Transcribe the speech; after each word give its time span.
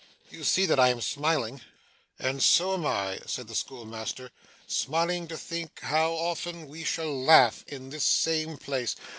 You 0.31 0.43
see 0.43 0.65
that 0.65 0.79
I 0.79 0.89
am 0.89 0.99
smiling.' 0.99 1.61
'And 2.17 2.41
so 2.41 2.73
am 2.73 2.87
I,' 2.87 3.19
said 3.27 3.47
the 3.47 3.53
schoolmaster; 3.53 4.31
'smiling 4.65 5.27
to 5.27 5.37
think 5.37 5.79
how 5.81 6.13
often 6.13 6.67
we 6.67 6.83
shall 6.83 7.15
laugh 7.23 7.63
in 7.67 7.91
this 7.91 8.03
same 8.05 8.57
place. 8.57 8.95